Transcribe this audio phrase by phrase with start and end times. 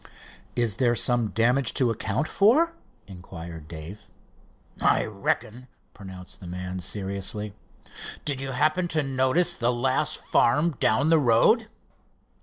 [0.55, 2.73] "Is there some damage to account for?"
[3.05, 4.09] inquired Dave.
[4.81, 7.53] "I reckon," pronounced the man seriously.
[8.25, 11.67] "Did you happen to notice the last farm down the road?"